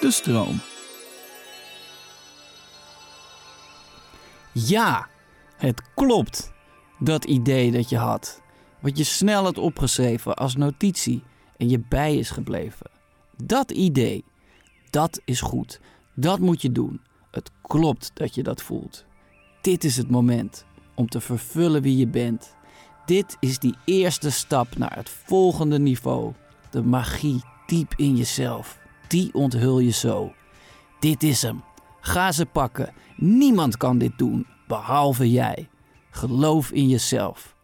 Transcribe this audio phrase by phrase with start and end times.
[0.00, 0.60] De stroom.
[4.52, 5.08] Ja,
[5.56, 6.52] het klopt.
[6.98, 8.40] Dat idee dat je had.
[8.80, 11.22] Wat je snel had opgeschreven als notitie
[11.56, 12.90] en je bij is gebleven.
[13.36, 14.24] Dat idee,
[14.90, 15.80] dat is goed.
[16.14, 17.00] Dat moet je doen.
[17.30, 19.04] Het klopt dat je dat voelt.
[19.60, 22.56] Dit is het moment om te vervullen wie je bent.
[23.06, 26.32] Dit is die eerste stap naar het volgende niveau.
[26.70, 28.78] De magie diep in jezelf.
[29.08, 30.32] Die onthul je zo.
[31.00, 31.62] Dit is hem.
[32.00, 32.92] Ga ze pakken.
[33.16, 35.68] Niemand kan dit doen, behalve jij.
[36.10, 37.56] Geloof in jezelf.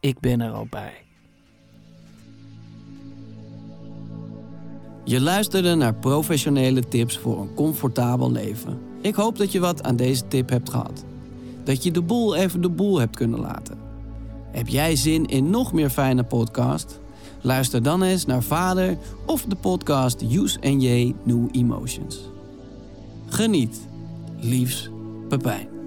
[0.00, 1.04] Ik ben er al bij.
[5.04, 8.78] Je luisterde naar professionele tips voor een comfortabel leven.
[9.00, 11.04] Ik hoop dat je wat aan deze tip hebt gehad.
[11.64, 13.78] Dat je de boel even de boel hebt kunnen laten.
[14.50, 17.00] Heb jij zin in nog meer fijne podcast?
[17.42, 22.18] Luister dan eens naar Vader of de podcast Use NJ New Emotions.
[23.28, 23.80] Geniet.
[24.40, 24.90] Liefs,
[25.28, 25.79] Pepijn.